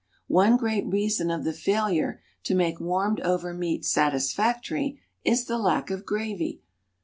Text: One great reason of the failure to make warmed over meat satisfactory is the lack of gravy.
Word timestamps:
One 0.33 0.57
great 0.57 0.87
reason 0.87 1.29
of 1.29 1.43
the 1.43 1.53
failure 1.53 2.21
to 2.45 2.55
make 2.55 2.79
warmed 2.79 3.19
over 3.19 3.53
meat 3.53 3.85
satisfactory 3.85 4.99
is 5.23 5.45
the 5.45 5.59
lack 5.59 5.91
of 5.91 6.07
gravy. 6.07 6.63